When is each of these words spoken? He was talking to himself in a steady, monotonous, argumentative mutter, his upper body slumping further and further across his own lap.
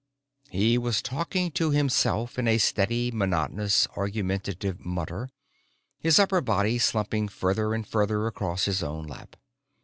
He 0.49 0.79
was 0.79 0.99
talking 1.03 1.51
to 1.51 1.69
himself 1.69 2.39
in 2.39 2.47
a 2.47 2.57
steady, 2.57 3.11
monotonous, 3.11 3.87
argumentative 3.95 4.83
mutter, 4.83 5.29
his 5.99 6.17
upper 6.17 6.41
body 6.41 6.79
slumping 6.79 7.27
further 7.27 7.75
and 7.75 7.87
further 7.87 8.25
across 8.25 8.65
his 8.65 8.81
own 8.81 9.05
lap. 9.05 9.35